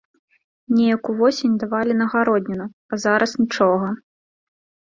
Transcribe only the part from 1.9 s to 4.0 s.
на гародніну, а зараз нічога.